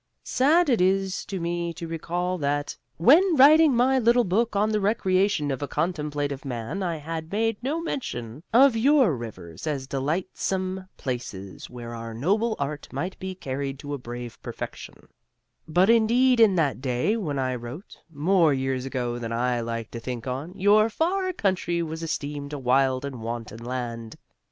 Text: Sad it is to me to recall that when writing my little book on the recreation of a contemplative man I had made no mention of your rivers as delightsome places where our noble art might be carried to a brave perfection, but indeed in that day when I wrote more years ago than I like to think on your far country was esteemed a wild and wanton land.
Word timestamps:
Sad 0.23 0.67
it 0.67 0.81
is 0.81 1.23
to 1.27 1.39
me 1.39 1.73
to 1.75 1.87
recall 1.87 2.39
that 2.39 2.75
when 2.97 3.35
writing 3.35 3.75
my 3.75 3.99
little 3.99 4.23
book 4.23 4.55
on 4.55 4.71
the 4.71 4.79
recreation 4.81 5.51
of 5.51 5.61
a 5.61 5.67
contemplative 5.67 6.43
man 6.43 6.81
I 6.81 6.95
had 6.97 7.31
made 7.31 7.61
no 7.61 7.79
mention 7.79 8.41
of 8.51 8.75
your 8.75 9.13
rivers 9.15 9.67
as 9.67 9.85
delightsome 9.85 10.87
places 10.97 11.69
where 11.69 11.93
our 11.93 12.15
noble 12.15 12.55
art 12.57 12.87
might 12.91 13.19
be 13.19 13.35
carried 13.35 13.77
to 13.77 13.93
a 13.93 13.99
brave 13.99 14.41
perfection, 14.41 15.07
but 15.67 15.87
indeed 15.87 16.39
in 16.39 16.55
that 16.55 16.81
day 16.81 17.15
when 17.15 17.37
I 17.37 17.53
wrote 17.53 18.01
more 18.11 18.55
years 18.55 18.87
ago 18.87 19.19
than 19.19 19.31
I 19.31 19.59
like 19.61 19.91
to 19.91 19.99
think 19.99 20.25
on 20.25 20.55
your 20.57 20.89
far 20.89 21.31
country 21.31 21.83
was 21.83 22.01
esteemed 22.01 22.53
a 22.53 22.57
wild 22.57 23.05
and 23.05 23.21
wanton 23.21 23.63
land. 23.63 24.15